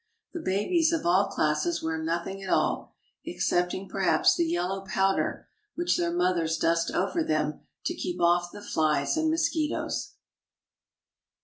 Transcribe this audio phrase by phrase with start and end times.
[0.33, 2.91] The babies of all classes wear nothing at all,
[3.23, 8.63] excepting, perhaps, the yellow powder which their mothers dust over them to keep off the
[8.63, 10.13] flies and mosquitoes.